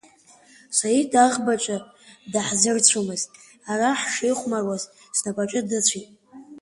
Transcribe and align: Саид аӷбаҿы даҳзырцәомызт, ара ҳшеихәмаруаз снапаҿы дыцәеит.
Саид 0.77 1.11
аӷбаҿы 1.25 1.77
даҳзырцәомызт, 2.33 3.29
ара 3.71 3.89
ҳшеихәмаруаз 4.01 4.83
снапаҿы 5.17 5.59
дыцәеит. 5.69 6.09